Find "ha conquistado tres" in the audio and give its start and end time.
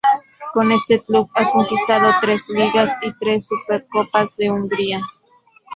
1.35-2.43